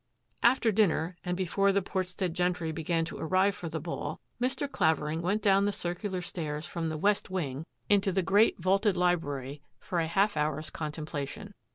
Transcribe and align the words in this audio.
After 0.41 0.71
dinner, 0.71 1.15
and 1.23 1.37
before 1.37 1.71
the 1.71 1.83
Portstead 1.83 2.33
gei 2.33 2.71
began 2.71 3.05
to 3.05 3.19
arrive 3.19 3.53
for 3.53 3.69
the 3.69 3.79
ball, 3.79 4.19
Mr. 4.41 4.67
Clavering 4.67 5.21
\ 5.37 5.37
down 5.41 5.65
the 5.65 5.71
circular 5.71 6.23
stairs 6.23 6.65
from 6.65 6.89
the 6.89 6.97
west 6.97 7.29
wing: 7.29 7.57
ON 7.57 7.57
ACCOUNT 7.57 7.67
OP 7.67 7.67
A 7.67 7.93
NECKLACE 7.93 8.05
5• 8.07 8.11
the 8.15 8.21
great, 8.23 8.59
vaulted 8.59 8.97
library 8.97 9.61
for 9.79 9.99
a 9.99 10.07
half 10.07 10.35
hour's 10.35 10.71
con 10.71 10.91
templation. 10.91 11.51